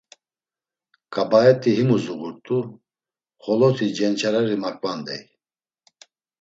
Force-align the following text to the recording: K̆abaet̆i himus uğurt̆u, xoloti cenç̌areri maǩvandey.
K̆abaet̆i 1.13 1.71
himus 1.77 2.05
uğurt̆u, 2.17 2.59
xoloti 3.43 3.87
cenç̌areri 3.95 4.57
maǩvandey. 4.63 5.23